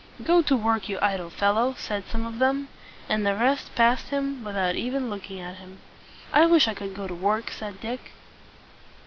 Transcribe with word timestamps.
"Go 0.23 0.41
to 0.41 0.57
work, 0.57 0.89
you 0.89 0.97
idle 0.99 1.29
fellow," 1.29 1.75
said 1.77 2.05
some 2.11 2.25
of 2.25 2.39
them; 2.39 2.69
and 3.07 3.23
the 3.23 3.35
rest 3.35 3.75
passed 3.75 4.07
him 4.07 4.41
by 4.43 4.49
without 4.49 4.73
even 4.75 5.11
looking 5.11 5.39
at 5.39 5.57
him. 5.57 5.77
"I 6.33 6.47
wish 6.47 6.67
I 6.67 6.73
could 6.73 6.95
go 6.95 7.05
to 7.07 7.13
work!" 7.13 7.51
said 7.51 7.79
Dick. 7.81 8.11